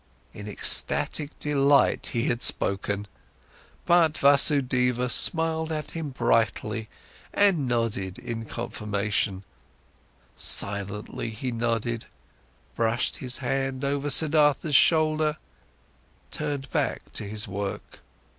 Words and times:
In 0.33 0.47
ecstatic 0.47 1.37
delight, 1.37 2.07
he 2.07 2.23
had 2.27 2.41
spoken, 2.41 3.05
but 3.85 4.17
Vasudeva 4.17 5.09
smiled 5.09 5.71
at 5.71 5.91
him 5.91 6.09
brightly 6.09 6.89
and 7.35 7.67
nodded 7.67 8.17
in 8.17 8.45
confirmation; 8.45 9.43
silently 10.35 11.29
he 11.29 11.51
nodded, 11.51 12.05
brushed 12.75 13.17
his 13.17 13.37
hand 13.45 13.83
over 13.85 14.09
Siddhartha's 14.09 14.73
shoulder, 14.75 15.37
turned 16.31 16.71
back 16.71 17.13
to 17.13 17.25
his 17.27 17.47
work. 17.47 17.99